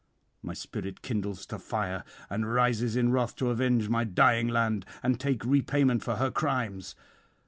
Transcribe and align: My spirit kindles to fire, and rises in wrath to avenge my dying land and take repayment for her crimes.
My 0.41 0.53
spirit 0.55 1.03
kindles 1.03 1.45
to 1.45 1.59
fire, 1.59 2.03
and 2.27 2.51
rises 2.51 2.95
in 2.95 3.11
wrath 3.11 3.35
to 3.35 3.51
avenge 3.51 3.87
my 3.87 4.03
dying 4.03 4.47
land 4.47 4.83
and 5.03 5.19
take 5.19 5.45
repayment 5.45 6.01
for 6.03 6.15
her 6.15 6.31
crimes. 6.31 6.95